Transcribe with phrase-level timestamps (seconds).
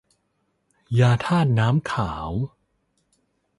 [0.99, 2.31] ยาธาตุน้ำขาว